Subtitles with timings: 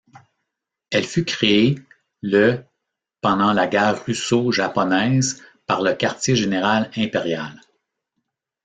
[0.89, 1.75] Elle fut créée
[2.23, 2.63] le
[3.21, 7.61] pendant la guerre russo-japonaise par le quartier général impérial.